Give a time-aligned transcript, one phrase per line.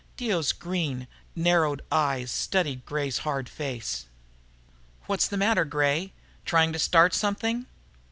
[0.17, 4.07] Dio's green, narrowed eyes studied Gray's hard face.
[5.05, 6.11] "What's the matter, Gray?
[6.43, 7.67] Trying to start something?"